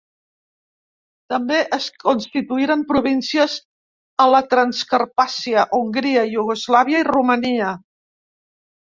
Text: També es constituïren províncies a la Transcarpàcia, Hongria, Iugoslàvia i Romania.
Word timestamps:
També 1.33 1.59
es 1.77 1.89
constituïren 2.05 2.87
províncies 2.93 3.59
a 4.27 4.29
la 4.37 4.43
Transcarpàcia, 4.57 5.69
Hongria, 5.83 6.29
Iugoslàvia 6.35 7.07
i 7.07 7.11
Romania. 7.15 7.73